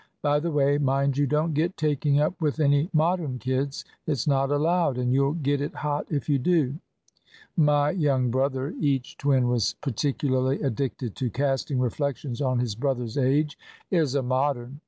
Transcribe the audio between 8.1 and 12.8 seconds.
brother," (each twin was particularly addicted to casting reflections on his